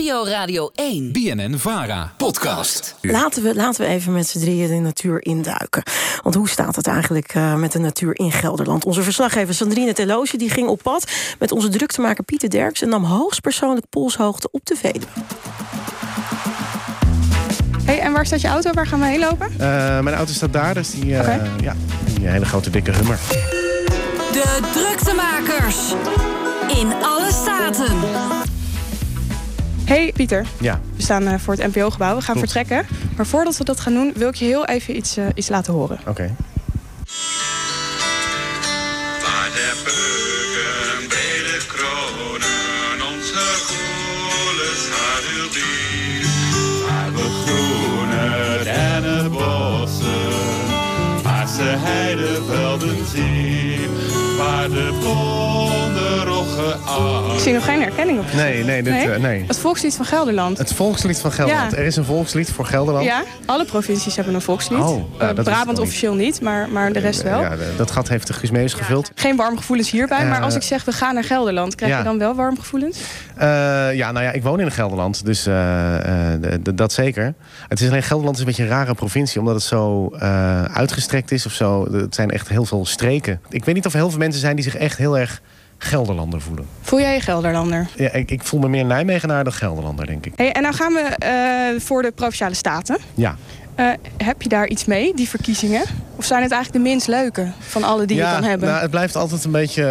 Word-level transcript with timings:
NPO 0.00 0.26
Radio 0.26 0.70
1. 0.74 1.12
BNN 1.12 1.58
Vara. 1.58 2.12
Podcast. 2.16 2.94
Laten 3.00 3.42
we, 3.42 3.54
laten 3.54 3.84
we 3.84 3.90
even 3.90 4.12
met 4.12 4.26
z'n 4.26 4.38
drieën 4.38 4.68
de 4.68 4.74
natuur 4.74 5.24
induiken. 5.24 5.82
Want 6.22 6.34
hoe 6.34 6.48
staat 6.48 6.76
het 6.76 6.86
eigenlijk 6.86 7.34
uh, 7.34 7.54
met 7.54 7.72
de 7.72 7.78
natuur 7.78 8.18
in 8.18 8.32
Gelderland? 8.32 8.84
Onze 8.84 9.02
verslaggever 9.02 9.54
Sandrine 9.54 9.92
Teloosje 9.92 10.36
die 10.36 10.50
ging 10.50 10.68
op 10.68 10.82
pad 10.82 11.10
met 11.38 11.52
onze 11.52 11.68
druktemaker 11.68 12.24
Pieter 12.24 12.50
Derks 12.50 12.82
en 12.82 12.88
nam 12.88 13.04
hoogstpersoonlijk 13.04 13.86
polshoogte 13.90 14.48
op 14.50 14.66
de 14.66 14.76
Veluwe. 14.76 15.06
Hey, 17.84 18.00
en 18.00 18.12
waar 18.12 18.26
staat 18.26 18.40
je 18.40 18.48
auto? 18.48 18.72
Waar 18.72 18.86
gaan 18.86 19.00
we 19.00 19.06
heen 19.06 19.20
lopen? 19.20 19.50
Uh, 19.52 19.58
mijn 20.00 20.16
auto 20.16 20.32
staat 20.32 20.52
daar, 20.52 20.74
dus 20.74 20.90
die, 20.90 21.04
uh, 21.04 21.20
okay. 21.20 21.40
ja, 21.62 21.76
die 22.14 22.28
hele 22.28 22.44
grote 22.44 22.70
dikke 22.70 22.90
hummer. 22.90 23.18
De 24.32 24.60
druktemakers. 24.72 25.76
In 26.68 26.92
alle 27.02 27.32
staten. 27.32 28.48
Hey 29.90 30.12
Pieter. 30.12 30.46
Ja. 30.60 30.80
We 30.96 31.02
staan 31.02 31.22
uh, 31.22 31.34
voor 31.38 31.54
het 31.54 31.74
NPO-gebouw. 31.74 32.16
We 32.16 32.22
gaan 32.22 32.34
Klopt. 32.34 32.52
vertrekken. 32.52 32.86
Maar 33.16 33.26
voordat 33.26 33.56
we 33.56 33.64
dat 33.64 33.80
gaan 33.80 33.92
doen, 33.92 34.12
wil 34.14 34.28
ik 34.28 34.34
je 34.34 34.44
heel 34.44 34.66
even 34.66 34.96
iets, 34.96 35.18
uh, 35.18 35.26
iets 35.34 35.48
laten 35.48 35.72
horen. 35.72 35.98
Oké. 36.00 36.10
Okay. 36.10 36.34
Waar 39.22 39.50
de 39.54 39.72
beuken 39.84 41.08
bij 41.08 41.38
de 41.46 41.64
kronen 41.66 43.16
onze. 43.16 43.68
Waar 46.86 47.12
we 47.12 47.26
groene 47.44 48.64
dennenbossen, 48.64 50.32
paarse 51.22 51.62
heidevelden 51.62 53.06
zien. 53.06 53.20
Waar 53.20 53.28
de 53.28 53.28
bonde 53.40 53.68
roggen 53.68 53.94
aan. 53.94 53.99
Ik 57.34 57.46
zie 57.46 57.54
nog 57.54 57.64
geen 57.64 57.80
herkenning 57.80 58.18
op. 58.18 58.32
Nee, 58.32 58.64
nee, 58.64 58.82
dit, 58.82 58.92
nee? 58.92 59.06
Uh, 59.06 59.16
nee. 59.16 59.44
Het 59.46 59.58
volkslied 59.58 59.94
van 59.94 60.04
Gelderland. 60.04 60.58
Het 60.58 60.72
volkslied 60.72 61.18
van 61.18 61.32
Gelderland. 61.32 61.70
Ja. 61.70 61.76
Er 61.76 61.84
is 61.84 61.96
een 61.96 62.04
volkslied 62.04 62.50
voor 62.50 62.64
Gelderland. 62.64 63.04
Ja, 63.04 63.22
alle 63.46 63.64
provincies 63.64 64.16
hebben 64.16 64.34
een 64.34 64.40
volkslied. 64.40 64.78
Oh, 64.78 65.22
uh, 65.22 65.28
Brabant 65.32 65.78
officieel 65.78 66.14
niet, 66.14 66.40
maar, 66.40 66.68
maar 66.68 66.92
de 66.92 66.98
rest 66.98 67.22
wel. 67.22 67.40
Ja, 67.40 67.52
dat 67.76 67.90
gat 67.90 68.08
heeft 68.08 68.26
de 68.26 68.32
Guus 68.32 68.74
gevuld. 68.74 69.10
Geen 69.14 69.36
warme 69.36 69.56
gevoelens 69.56 69.90
hierbij, 69.90 70.22
Uh, 70.22 70.30
maar 70.30 70.40
als 70.40 70.54
ik 70.54 70.62
zeg 70.62 70.84
we 70.84 70.92
gaan 70.92 71.14
naar 71.14 71.24
Gelderland, 71.24 71.74
krijg 71.74 71.92
ja. 71.92 71.98
je 71.98 72.04
dan 72.04 72.18
wel 72.18 72.34
warme 72.34 72.58
gevoelens? 72.58 72.98
Uh, 73.38 73.42
ja, 73.94 74.12
nou 74.12 74.24
ja, 74.24 74.30
ik 74.30 74.42
woon 74.42 74.60
in 74.60 74.70
Gelderland, 74.70 75.24
dus 75.24 75.48
dat 76.74 76.92
zeker. 76.92 77.34
Het 77.68 77.80
is 77.80 77.88
alleen 77.88 78.02
Gelderland 78.02 78.34
is 78.34 78.40
een 78.40 78.48
beetje 78.48 78.62
een 78.62 78.68
rare 78.68 78.94
provincie, 78.94 79.40
omdat 79.40 79.54
het 79.54 79.64
zo 79.64 80.10
uitgestrekt 80.72 81.30
is 81.30 81.46
of 81.46 81.52
zo. 81.52 81.92
Het 81.92 82.14
zijn 82.14 82.30
echt 82.30 82.48
heel 82.48 82.64
veel 82.64 82.86
streken. 82.86 83.40
Ik 83.48 83.64
weet 83.64 83.74
niet 83.74 83.86
of 83.86 83.92
heel 83.92 84.10
veel 84.10 84.18
mensen 84.18 84.29
zijn 84.38 84.54
die 84.54 84.64
zich 84.64 84.76
echt 84.76 84.98
heel 84.98 85.18
erg 85.18 85.40
Gelderlander 85.78 86.40
voelen. 86.40 86.66
Voel 86.80 87.00
jij 87.00 87.14
je 87.14 87.20
Gelderlander? 87.20 87.88
Ja, 87.96 88.12
ik, 88.12 88.30
ik 88.30 88.42
voel 88.42 88.60
me 88.60 88.68
meer 88.68 88.84
Nijmegenaar 88.84 89.44
dan 89.44 89.52
Gelderlander, 89.52 90.06
denk 90.06 90.26
ik. 90.26 90.32
Hey, 90.36 90.52
en 90.52 90.62
nou 90.62 90.74
gaan 90.74 90.92
we 90.92 91.16
uh, 91.74 91.80
voor 91.80 92.02
de 92.02 92.10
Provinciale 92.10 92.54
Staten. 92.54 92.98
Ja. 93.14 93.36
Uh, 93.76 93.90
heb 94.16 94.42
je 94.42 94.48
daar 94.48 94.66
iets 94.66 94.84
mee, 94.84 95.14
die 95.14 95.28
verkiezingen? 95.28 95.82
Of 96.16 96.24
zijn 96.24 96.42
het 96.42 96.52
eigenlijk 96.52 96.84
de 96.84 96.90
minst 96.90 97.06
leuke 97.06 97.52
van 97.58 97.82
alle 97.82 98.04
die 98.06 98.16
ja, 98.16 98.28
je 98.28 98.34
kan 98.34 98.48
hebben? 98.48 98.68
Nou, 98.68 98.80
het 98.80 98.90
blijft 98.90 99.16
altijd 99.16 99.44
een 99.44 99.50
beetje, 99.50 99.82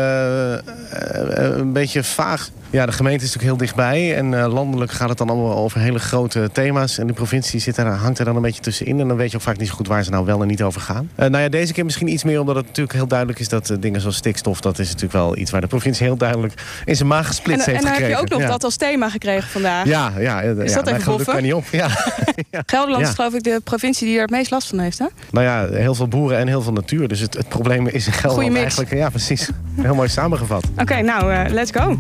uh, 1.34 1.58
een 1.58 1.74
beetje 1.74 2.04
vaag. 2.04 2.50
Ja, 2.72 2.86
de 2.86 2.92
gemeente 2.92 3.24
is 3.24 3.34
natuurlijk 3.34 3.58
heel 3.58 3.68
dichtbij. 3.68 4.16
En 4.16 4.32
uh, 4.32 4.54
landelijk 4.54 4.92
gaat 4.92 5.10
het 5.10 5.18
dan 5.18 5.30
allemaal 5.30 5.56
over 5.56 5.80
hele 5.80 6.00
grote 6.00 6.50
thema's. 6.52 6.98
En 6.98 7.08
de 7.08 7.14
provincie 7.14 7.60
zit 7.60 7.78
er, 7.78 7.88
hangt 7.88 8.20
er 8.20 8.26
dan 8.26 8.36
een 8.36 8.42
beetje 8.42 8.62
tussenin. 8.62 9.00
En 9.00 9.08
dan 9.08 9.18
weet 9.18 9.32
je 9.32 9.38
ook 9.38 9.44
vaak 9.44 9.58
niet 9.58 9.68
zo 9.68 9.74
goed 9.74 9.88
waar 9.88 10.04
ze 10.04 10.10
nou 10.10 10.26
wel 10.26 10.42
en 10.42 10.48
niet 10.48 10.62
over 10.62 10.82
gaan. 10.82 11.10
Uh, 11.20 11.28
nou 11.28 11.44
ja, 11.44 11.50
deze 11.50 11.74
keer 11.74 11.86
misschien 11.86 12.08
iets 12.08 12.24
meer 12.24 12.40
omdat 12.40 12.56
het 12.56 12.66
natuurlijk 12.66 12.96
heel 12.96 13.08
duidelijk 13.08 13.40
is... 13.40 13.50
dat 13.50 13.70
uh, 13.70 13.78
dingen 13.80 14.02
zoals 14.02 14.16
stikstof, 14.16 14.62
dat 14.62 14.80
is 14.80 14.88
natuurlijk 14.88 15.14
wel 15.14 15.38
iets 15.38 15.52
waar 15.52 15.62
de 15.62 15.68
provincie 15.68 16.06
heel 16.06 16.18
duidelijk 16.18 16.54
in 16.86 16.96
zijn 16.96 17.08
maag 17.08 17.28
gesplitst 17.28 17.68
en, 17.68 17.74
heeft 17.74 17.86
en 17.86 17.92
gekregen. 17.92 18.04
En 18.04 18.12
dan 18.12 18.20
heb 18.20 18.30
je 18.30 18.36
ook 18.36 18.40
nog 18.40 18.48
ja. 18.50 18.54
dat 18.54 18.64
als 18.64 18.76
thema 18.76 19.10
gekregen 19.10 19.50
vandaag. 19.50 19.86
Ja, 19.86 20.12
ja. 20.18 20.42
Is 20.42 20.74
ja, 20.74 20.82
dat 20.82 20.88
even 20.88 21.06
boffen? 21.06 21.34
kan 21.34 21.44
niet 21.44 21.54
op. 21.54 21.66
Ja. 21.72 21.88
ja. 22.52 22.64
Gelderland 22.66 23.08
is 23.08 23.14
geloof 23.14 23.34
ik 23.34 23.44
de 23.44 23.62
provincie 23.64 24.08
die 24.08 24.16
er 24.16 24.22
het 24.22 24.32
meest 24.32 24.52
last 24.52 24.68
van 24.68 24.80
heeft, 24.80 25.00
hè? 25.00 25.06
Nou 25.32 25.46
ja, 25.46 25.68
heel 25.78 25.96
veel 25.96 26.08
boeren 26.08 26.38
en 26.38 26.48
heel 26.48 26.62
veel 26.62 26.74
natuur. 26.74 27.08
Dus 27.08 27.20
het, 27.20 27.34
het 27.34 27.50
probleem 27.50 27.88
is 27.88 28.08
in 28.08 28.14
Gelderland 28.14 28.56
eigenlijk... 28.56 28.94
Ja, 28.94 29.10
precies. 29.10 29.50
Heel 29.82 29.96
mooi 29.96 30.10
samengevat. 30.10 30.64
Oké, 30.72 30.82
okay, 30.82 31.02
nou, 31.02 31.50
let's 31.50 31.72
go. 31.72 31.98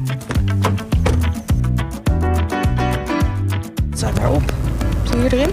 Zet 3.99 4.19
maar 4.19 4.31
op. 4.31 4.53
Zie 5.03 5.19
je 5.19 5.29
erin? 5.31 5.49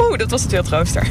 Oeh, 0.00 0.18
dat 0.18 0.30
was 0.30 0.42
het 0.42 0.50
wildrooster. 0.50 1.08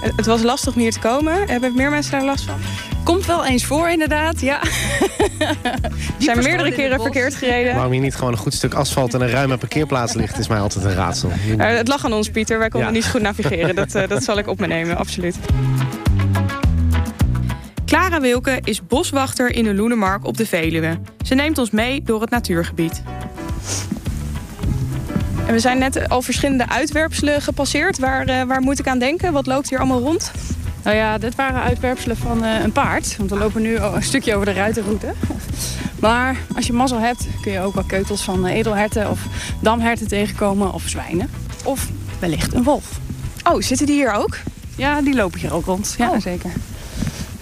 het 0.16 0.26
was 0.26 0.42
lastig 0.42 0.74
om 0.74 0.80
hier 0.80 0.92
te 0.92 0.98
komen. 0.98 1.48
Hebben 1.48 1.74
meer 1.74 1.90
mensen 1.90 2.12
daar 2.12 2.24
last 2.24 2.44
van? 2.44 2.58
Komt 3.04 3.26
wel 3.26 3.46
eens 3.46 3.64
voor, 3.64 3.90
inderdaad, 3.90 4.40
ja. 4.40 4.60
We 6.18 6.24
zijn 6.24 6.38
meerdere 6.42 6.72
keren 6.72 7.00
verkeerd 7.00 7.34
gereden. 7.34 7.74
Waarom 7.74 7.92
hier 7.92 8.00
niet 8.00 8.14
gewoon 8.14 8.32
een 8.32 8.38
goed 8.38 8.54
stuk 8.54 8.74
asfalt 8.74 9.14
en 9.14 9.20
een 9.20 9.30
ruime 9.30 9.56
parkeerplaats 9.56 10.14
ligt, 10.14 10.38
is 10.38 10.48
mij 10.48 10.60
altijd 10.60 10.84
een 10.84 10.94
raadsel. 10.94 11.30
Uh, 11.48 11.66
het 11.66 11.88
lag 11.88 12.04
aan 12.04 12.12
ons, 12.12 12.30
Pieter. 12.30 12.58
Wij 12.58 12.68
konden 12.68 12.88
ja. 12.88 12.94
niet 12.94 13.04
zo 13.04 13.10
goed 13.10 13.22
navigeren. 13.22 13.74
Dat, 13.74 13.94
uh, 13.94 14.08
dat 14.08 14.24
zal 14.24 14.38
ik 14.38 14.46
op 14.46 14.60
me 14.60 14.66
nemen, 14.66 14.96
absoluut. 14.96 15.36
Wilke 18.20 18.58
is 18.64 18.86
boswachter 18.86 19.54
in 19.54 19.64
de 19.64 19.74
Loenemark 19.74 20.26
op 20.26 20.36
de 20.36 20.46
Veluwe. 20.46 20.98
Ze 21.24 21.34
neemt 21.34 21.58
ons 21.58 21.70
mee 21.70 22.02
door 22.02 22.20
het 22.20 22.30
natuurgebied. 22.30 23.02
En 25.46 25.52
we 25.52 25.58
zijn 25.58 25.78
net 25.78 26.08
al 26.08 26.22
verschillende 26.22 26.68
uitwerpselen 26.68 27.42
gepasseerd. 27.42 27.98
Waar, 27.98 28.28
uh, 28.28 28.42
waar 28.42 28.60
moet 28.60 28.78
ik 28.78 28.88
aan 28.88 28.98
denken? 28.98 29.32
Wat 29.32 29.46
loopt 29.46 29.68
hier 29.68 29.78
allemaal 29.78 30.00
rond? 30.00 30.32
Nou 30.82 30.96
ja, 30.96 31.18
dit 31.18 31.34
waren 31.34 31.62
uitwerpselen 31.62 32.16
van 32.16 32.44
uh, 32.44 32.60
een 32.62 32.72
paard. 32.72 33.16
Want 33.16 33.30
we 33.30 33.38
lopen 33.38 33.62
nu 33.62 33.76
een 33.76 34.02
stukje 34.02 34.34
over 34.34 34.46
de 34.46 34.52
ruitenroute. 34.52 35.12
Maar 36.00 36.36
als 36.54 36.66
je 36.66 36.72
mazzel 36.72 36.98
hebt, 36.98 37.26
kun 37.42 37.52
je 37.52 37.60
ook 37.60 37.74
wel 37.74 37.84
keutels 37.84 38.22
van 38.22 38.46
edelherten 38.46 39.10
of 39.10 39.20
damherten 39.60 40.08
tegenkomen 40.08 40.72
of 40.72 40.82
zwijnen. 40.86 41.30
Of 41.64 41.88
wellicht 42.18 42.54
een 42.54 42.62
wolf. 42.62 42.98
Oh, 43.42 43.60
zitten 43.60 43.86
die 43.86 43.94
hier 43.94 44.12
ook? 44.12 44.36
Ja, 44.76 45.02
die 45.02 45.14
lopen 45.14 45.40
hier 45.40 45.54
ook 45.54 45.64
rond. 45.64 45.94
Ja, 45.98 46.10
oh. 46.10 46.20
zeker. 46.20 46.50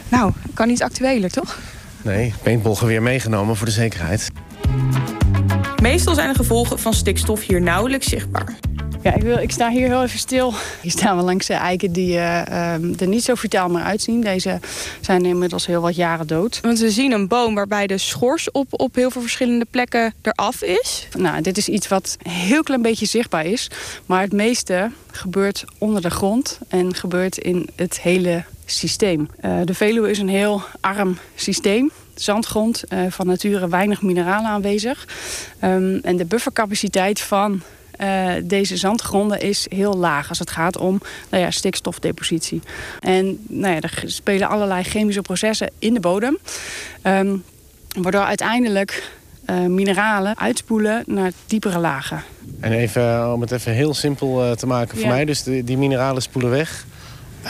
Nou, 0.09 0.33
kan 0.55 0.69
niet 0.69 0.83
actueler, 0.83 1.31
toch? 1.31 1.59
Nee, 2.03 2.35
weer 2.87 3.03
meegenomen 3.03 3.57
voor 3.57 3.67
de 3.67 3.73
zekerheid. 3.73 4.31
Meestal 5.83 6.15
zijn 6.15 6.29
de 6.29 6.35
gevolgen 6.35 6.79
van 6.79 6.95
stikstof 6.95 7.47
hier 7.47 7.61
nauwelijks 7.61 8.07
zichtbaar. 8.07 8.55
Ja, 9.03 9.15
ik, 9.15 9.23
wil, 9.23 9.39
ik 9.39 9.51
sta 9.51 9.71
hier 9.71 9.87
heel 9.87 10.03
even 10.03 10.19
stil. 10.19 10.55
Hier 10.83 10.91
staan 10.91 11.17
we 11.17 11.23
langs 11.23 11.49
eiken 11.49 11.93
die 11.93 12.15
uh, 12.15 12.43
uh, 12.49 13.01
er 13.01 13.07
niet 13.07 13.25
zo 13.25 13.35
vitaal 13.35 13.69
meer 13.69 13.83
uitzien. 13.83 14.21
Deze 14.21 14.61
zijn 15.01 15.25
inmiddels 15.25 15.67
heel 15.67 15.81
wat 15.81 15.97
jaren 15.97 16.27
dood. 16.27 16.61
Want 16.63 16.79
we 16.79 16.91
zien 16.91 17.13
een 17.13 17.29
boom 17.29 17.55
waarbij 17.55 17.87
de 17.87 17.99
schors 17.99 18.51
op, 18.51 18.67
op 18.71 18.95
heel 18.95 19.11
veel 19.11 19.21
verschillende 19.21 19.67
plekken 19.71 20.15
eraf 20.23 20.63
is. 20.63 21.09
Nou, 21.17 21.43
dit 21.43 21.57
is 21.57 21.69
iets 21.69 21.89
wat 21.89 22.17
een 22.23 22.31
heel 22.31 22.63
klein 22.63 22.83
beetje 22.83 23.07
zichtbaar 23.07 23.47
is. 23.47 23.71
Maar 24.07 24.21
het 24.21 24.33
meeste 24.33 24.91
gebeurt 25.11 25.65
onder 25.79 26.03
de 26.03 26.11
grond 26.11 26.59
en 26.69 26.95
gebeurt 26.95 27.39
in 27.39 27.69
het 27.77 28.01
hele 28.01 28.45
systeem. 28.71 29.29
Uh, 29.45 29.59
de 29.65 29.75
Veluwe 29.75 30.11
is 30.11 30.19
een 30.19 30.29
heel 30.29 30.63
arm 30.81 31.19
systeem. 31.35 31.91
Zandgrond, 32.15 32.85
uh, 32.89 33.01
van 33.09 33.27
nature 33.27 33.69
weinig 33.69 34.03
mineralen 34.03 34.51
aanwezig. 34.51 35.07
Um, 35.65 36.01
en 36.03 36.17
de 36.17 36.25
buffercapaciteit 36.25 37.21
van 37.21 37.63
uh, 38.01 38.33
deze 38.45 38.77
zandgronden 38.77 39.41
is 39.41 39.67
heel 39.69 39.97
laag 39.97 40.29
als 40.29 40.39
het 40.39 40.51
gaat 40.51 40.77
om 40.77 41.01
nou 41.31 41.43
ja, 41.43 41.51
stikstofdepositie. 41.51 42.63
En 43.01 43.39
nou 43.49 43.75
ja, 43.75 43.81
er 43.81 44.03
spelen 44.07 44.49
allerlei 44.49 44.83
chemische 44.83 45.23
processen 45.23 45.71
in 45.79 45.95
de 45.95 46.01
bodem. 46.01 46.39
Um, 47.03 47.45
waardoor 48.01 48.23
uiteindelijk 48.23 49.13
uh, 49.51 49.61
mineralen 49.61 50.39
uitspoelen 50.39 51.03
naar 51.07 51.33
diepere 51.47 51.79
lagen. 51.79 52.23
En 52.61 52.73
even 52.73 53.33
om 53.33 53.41
het 53.41 53.51
even 53.51 53.73
heel 53.73 53.95
simpel 53.95 54.55
te 54.57 54.67
maken 54.67 54.97
voor 54.97 55.07
Ja. 55.07 55.13
mij. 55.13 55.25
Dus 55.25 55.43
die 55.43 55.79
mineralen 55.79 56.23
spoelen 56.23 56.51
weg. 56.51 56.87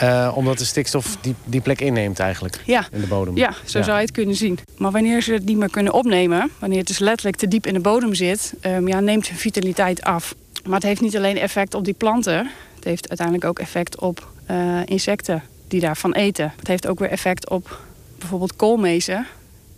Uh, 0.03 0.31
omdat 0.35 0.57
de 0.57 0.65
stikstof 0.65 1.17
die, 1.21 1.35
die 1.45 1.61
plek 1.61 1.81
inneemt 1.81 2.19
eigenlijk 2.19 2.61
Ja. 2.65 2.87
in 2.91 3.01
de 3.01 3.07
bodem. 3.07 3.37
Ja, 3.37 3.53
zo 3.65 3.81
zou 3.81 3.95
je 3.97 4.01
het 4.03 4.11
kunnen 4.11 4.35
zien. 4.35 4.59
Maar 4.77 4.91
wanneer 4.91 5.21
ze 5.21 5.33
het 5.33 5.45
niet 5.45 5.57
meer 5.57 5.69
kunnen 5.69 5.93
opnemen, 5.93 6.49
wanneer 6.59 6.77
het 6.77 6.87
dus 6.87 6.99
letterlijk 6.99 7.37
te 7.37 7.47
diep 7.47 7.65
in 7.67 7.73
de 7.73 7.79
bodem 7.79 8.13
zit, 8.13 8.53
um, 8.61 8.87
ja, 8.87 8.99
neemt 8.99 9.27
hun 9.27 9.37
vitaliteit 9.37 10.03
af. 10.03 10.35
Maar 10.63 10.73
het 10.73 10.83
heeft 10.83 11.01
niet 11.01 11.17
alleen 11.17 11.37
effect 11.37 11.73
op 11.73 11.85
die 11.85 11.93
planten, 11.93 12.49
het 12.75 12.83
heeft 12.83 13.07
uiteindelijk 13.09 13.47
ook 13.47 13.59
effect 13.59 13.99
op 13.99 14.27
uh, 14.51 14.79
insecten 14.85 15.43
die 15.67 15.79
daarvan 15.79 16.13
eten. 16.13 16.53
Het 16.57 16.67
heeft 16.67 16.87
ook 16.87 16.99
weer 16.99 17.09
effect 17.09 17.49
op 17.49 17.79
bijvoorbeeld 18.19 18.55
koolmezen 18.55 19.25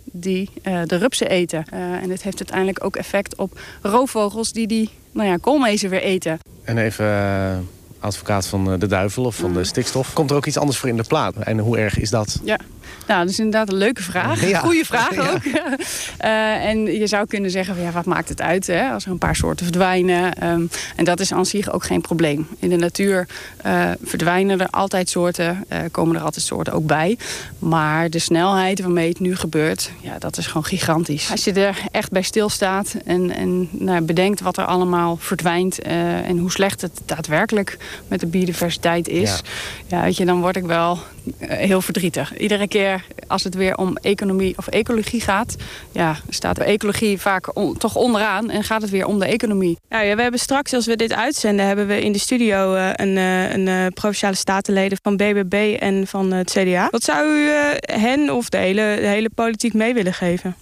die 0.04 0.50
uh, 0.62 0.80
de 0.86 0.96
rupsen 0.96 1.28
eten. 1.28 1.64
En 1.70 2.10
het 2.10 2.22
heeft 2.22 2.38
uiteindelijk 2.38 2.84
ook 2.84 2.96
effect 2.96 3.36
op 3.36 3.60
roofvogels 3.82 4.52
die 4.52 4.66
die 4.66 4.90
nou 5.12 5.28
ja, 5.28 5.36
koolmezen 5.36 5.90
weer 5.90 6.02
eten. 6.02 6.38
En 6.64 6.78
even 6.78 7.68
advocaat 8.02 8.46
van 8.46 8.72
eh, 8.72 8.78
de 8.78 8.86
duivel 8.86 9.24
of 9.24 9.36
van 9.36 9.52
de 9.52 9.64
stikstof. 9.64 10.12
Komt 10.12 10.30
er 10.30 10.36
ook 10.36 10.46
iets 10.46 10.58
anders 10.58 10.78
voor 10.78 10.88
in 10.88 10.96
de 10.96 11.04
plaat? 11.08 11.36
En 11.36 11.58
hoe 11.58 11.78
erg 11.78 11.98
is 11.98 12.10
dat? 12.10 12.40
Ja, 12.44 12.58
nou, 13.06 13.20
dat 13.20 13.28
is 13.30 13.38
inderdaad 13.38 13.68
een 13.68 13.74
leuke 13.78 14.02
vraag. 14.02 14.48
Ja. 14.48 14.58
Goeie 14.58 14.84
vraag 14.86 15.14
Ja. 15.14 15.30
ook. 15.30 15.40
Eh, 16.18 16.64
en 16.64 16.84
je 16.98 17.06
zou 17.06 17.26
kunnen 17.26 17.50
zeggen, 17.50 17.74
van, 17.74 17.84
ja, 17.84 17.90
wat 17.90 18.04
maakt 18.04 18.28
het 18.28 18.40
uit 18.40 18.66
hè, 18.66 18.88
als 18.90 19.04
er 19.04 19.10
een 19.10 19.18
paar 19.18 19.36
soorten 19.36 19.66
verdwijnen? 19.66 20.32
Ehm, 20.34 20.62
en 20.96 21.04
dat 21.04 21.20
is 21.20 21.32
aan 21.32 21.46
zich 21.46 21.72
ook 21.72 21.84
geen 21.84 22.00
probleem. 22.00 22.46
In 22.58 22.68
de 22.68 22.76
natuur 22.76 23.26
eh, 23.56 23.90
verdwijnen 24.04 24.60
er 24.60 24.68
altijd 24.70 25.08
soorten, 25.08 25.64
eh, 25.68 25.78
komen 25.90 26.16
er 26.16 26.22
altijd 26.22 26.44
soorten 26.44 26.72
ook 26.72 26.86
bij. 26.86 27.18
Maar 27.58 28.10
de 28.10 28.18
snelheid 28.18 28.80
waarmee 28.80 29.08
het 29.08 29.20
nu 29.20 29.36
gebeurt, 29.36 29.90
ja, 30.00 30.18
dat 30.18 30.36
is 30.38 30.46
gewoon 30.46 30.64
gigantisch. 30.64 31.30
Als 31.30 31.44
je 31.44 31.52
er 31.52 31.78
echt 31.90 32.10
bij 32.10 32.22
stilstaat 32.22 32.94
en, 33.04 33.30
en 33.30 33.68
nou, 33.70 34.00
bedenkt 34.00 34.40
wat 34.40 34.56
er 34.56 34.64
allemaal 34.64 35.16
verdwijnt... 35.16 35.78
eh, 35.82 36.28
en 36.28 36.38
hoe 36.38 36.50
slecht 36.50 36.80
het 36.80 37.00
daadwerkelijk 37.06 37.76
met 38.08 38.20
de 38.20 38.26
biodiversiteit 38.26 39.08
is... 39.08 39.40
Ja. 39.86 40.02
weet 40.02 40.16
je, 40.16 40.24
dan 40.24 40.40
word 40.40 40.56
ik 40.56 40.64
wel 40.64 40.98
heel 41.38 41.80
verdrietig. 41.80 42.36
Iedere 42.38 42.68
keer 42.72 43.04
als 43.26 43.44
het 43.44 43.54
weer 43.54 43.76
om 43.76 43.96
economie 43.96 44.54
of 44.56 44.66
ecologie 44.66 45.20
gaat... 45.20 45.56
Ja, 45.92 46.16
staat 46.28 46.56
de 46.56 46.64
ecologie 46.64 47.20
vaak 47.20 47.56
on- 47.56 47.76
toch 47.76 47.96
onderaan 47.96 48.50
en 48.50 48.64
gaat 48.64 48.82
het 48.82 48.90
weer 48.90 49.06
om 49.06 49.18
de 49.18 49.26
economie. 49.26 49.78
Nou 49.88 50.04
ja, 50.04 50.16
we 50.16 50.22
hebben 50.22 50.40
straks, 50.40 50.72
als 50.72 50.86
we 50.86 50.96
dit 50.96 51.12
uitzenden, 51.12 51.66
hebben 51.66 51.86
we 51.86 52.00
in 52.00 52.12
de 52.12 52.18
studio 52.18 52.74
eh, 52.74 52.88
een, 52.92 53.16
eh, 53.16 53.52
een 53.52 53.68
eh, 53.68 53.86
provinciale 53.94 54.34
statenleden 54.36 54.98
van 55.02 55.16
BBB 55.16 55.76
en 55.80 56.06
van 56.06 56.32
het 56.32 56.50
CDA. 56.50 56.88
Wat 56.90 57.02
zou 57.02 57.26
u 57.26 57.50
hen 57.80 58.30
of 58.30 58.48
de 58.48 58.56
hele, 58.56 58.98
de 59.00 59.06
hele 59.06 59.30
politiek 59.34 59.74
mee 59.74 59.94
willen 59.94 60.14
geven? 60.14 60.56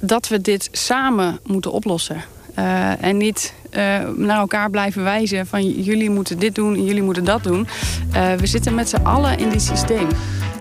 Dat 0.00 0.28
we 0.28 0.40
dit 0.40 0.68
samen 0.72 1.40
moeten 1.44 1.72
oplossen. 1.72 2.24
En 3.00 3.16
niet 3.16 3.54
naar 4.16 4.38
elkaar 4.38 4.70
blijven 4.70 5.02
wijzen 5.02 5.46
van 5.46 5.70
jullie 5.70 6.10
moeten 6.10 6.38
dit 6.38 6.54
doen 6.54 6.74
en 6.74 6.84
jullie 6.84 7.02
moeten 7.02 7.24
dat 7.24 7.42
doen. 7.42 7.66
We 8.36 8.46
zitten 8.46 8.74
met 8.74 8.88
z'n 8.88 9.02
allen 9.02 9.38
in 9.38 9.48
dit 9.48 9.62
systeem. 9.62 10.08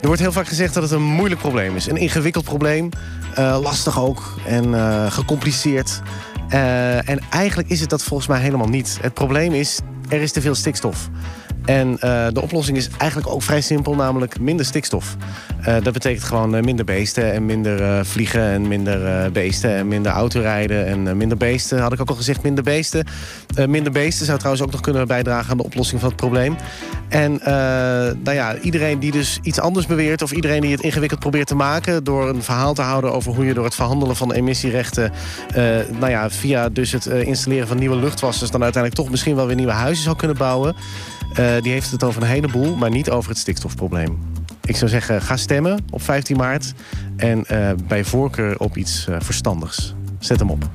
Er 0.01 0.07
wordt 0.07 0.21
heel 0.21 0.31
vaak 0.31 0.48
gezegd 0.48 0.74
dat 0.74 0.83
het 0.83 0.92
een 0.92 1.01
moeilijk 1.01 1.42
probleem 1.42 1.75
is. 1.75 1.88
Een 1.88 1.98
ingewikkeld 1.98 2.45
probleem. 2.45 2.89
eh, 3.36 3.57
lastig 3.62 4.00
ook. 4.00 4.36
En 4.45 4.74
eh, 4.74 5.12
gecompliceerd. 5.12 6.01
Eh, 6.50 7.09
en 7.09 7.19
eigenlijk 7.30 7.69
is 7.69 7.80
het 7.80 7.89
dat 7.89 8.03
volgens 8.03 8.30
mij 8.30 8.39
helemaal 8.39 8.68
niet. 8.68 8.98
Het 9.01 9.13
probleem 9.13 9.53
is, 9.53 9.80
er 10.09 10.21
is 10.21 10.31
te 10.31 10.42
veel 10.42 10.56
stikstof. 10.56 11.09
En 11.65 11.95
de 12.33 12.42
oplossing 12.42 12.77
is 12.77 12.89
eigenlijk 12.98 13.31
ook 13.31 13.42
vrij 13.42 13.62
simpel, 13.62 13.95
namelijk 13.95 14.39
minder 14.39 14.65
stikstof. 14.65 15.15
Dat 15.83 15.94
betekent 15.94 16.24
gewoon 16.24 16.65
minder 16.65 16.86
beesten 16.86 17.33
en 17.33 17.45
minder 17.45 18.06
vliegen 18.06 18.42
en 18.42 18.68
minder 18.68 19.31
beesten 19.31 19.75
en 19.75 19.88
minder 19.88 20.12
autorijden 20.12 20.86
en 20.86 21.18
minder 21.18 21.38
beesten. 21.38 21.80
Had 21.80 21.94
ik 21.94 22.01
ook 22.01 22.09
al 22.09 22.15
gezegd, 22.15 22.44
minder 22.44 22.63
beesten. 22.63 23.06
Minder 23.68 23.92
beesten 23.92 24.25
zou 24.25 24.38
trouwens 24.38 24.65
ook 24.65 24.71
nog 24.71 24.81
kunnen 24.81 25.07
bijdragen 25.07 25.51
aan 25.51 25.57
de 25.57 25.63
oplossing 25.63 26.00
van 26.00 26.09
het 26.09 26.18
probleem. 26.18 26.56
En 27.11 27.41
eh, 27.41 27.53
nou 28.23 28.31
ja, 28.31 28.57
iedereen 28.57 28.99
die 28.99 29.11
dus 29.11 29.39
iets 29.41 29.59
anders 29.59 29.85
beweert... 29.85 30.21
of 30.21 30.31
iedereen 30.31 30.61
die 30.61 30.71
het 30.71 30.81
ingewikkeld 30.81 31.19
probeert 31.19 31.47
te 31.47 31.55
maken... 31.55 32.03
door 32.03 32.29
een 32.29 32.43
verhaal 32.43 32.73
te 32.73 32.81
houden 32.81 33.13
over 33.13 33.33
hoe 33.33 33.45
je 33.45 33.53
door 33.53 33.63
het 33.63 33.75
verhandelen 33.75 34.15
van 34.15 34.31
emissierechten... 34.31 35.11
eh, 35.53 35.63
nou 35.99 36.09
ja, 36.09 36.29
via 36.29 36.69
dus 36.69 36.91
het 36.91 37.05
eh, 37.05 37.27
installeren 37.27 37.67
van 37.67 37.77
nieuwe 37.77 37.95
luchtwassers... 37.95 38.51
dan 38.51 38.63
uiteindelijk 38.63 39.01
toch 39.01 39.11
misschien 39.11 39.35
wel 39.35 39.47
weer 39.47 39.55
nieuwe 39.55 39.71
huizen 39.71 40.03
zou 40.03 40.15
kunnen 40.15 40.37
bouwen... 40.37 40.75
die 41.61 41.71
heeft 41.71 41.91
het 41.91 42.03
over 42.03 42.21
een 42.21 42.27
heleboel, 42.27 42.75
maar 42.75 42.89
niet 42.89 43.09
over 43.09 43.29
het 43.29 43.39
stikstofprobleem. 43.39 44.19
Ik 44.65 44.75
zou 44.75 44.89
zeggen, 44.89 45.21
ga 45.21 45.37
stemmen 45.37 45.85
op 45.89 46.01
15 46.01 46.37
maart. 46.37 46.73
En 47.17 47.45
bij 47.87 48.03
voorkeur 48.03 48.59
op 48.59 48.77
iets 48.77 49.07
verstandigs. 49.19 49.95
Zet 50.19 50.39
hem 50.39 50.49
op. 50.49 50.69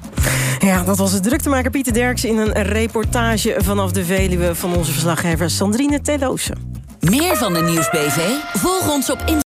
Ja, 0.59 0.83
dat 0.83 0.99
was 0.99 1.13
het 1.13 1.23
druktemaker 1.23 1.71
Pieter 1.71 1.93
Derks 1.93 2.25
in 2.25 2.39
een 2.39 2.53
reportage 2.53 3.55
vanaf 3.59 3.93
de 3.93 4.05
Veluwe 4.05 4.55
van 4.55 4.77
onze 4.77 4.93
verslaggever 4.93 5.51
Sandrine 5.51 6.01
Teloze. 6.01 6.53
Meer 7.01 7.37
van 7.37 7.55
de 7.55 7.63
Nieuwsbv? 7.63 8.19
Volg 8.59 8.95
ons 8.95 9.11
op 9.11 9.19
Instagram. 9.19 9.46